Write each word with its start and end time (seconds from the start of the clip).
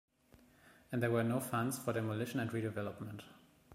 And 0.91 0.99
there 1.03 1.11
were 1.11 1.21
no 1.23 1.39
funds 1.39 1.77
for 1.77 1.93
demolition 1.93 2.39
and 2.39 2.49
redevelopment. 2.49 3.21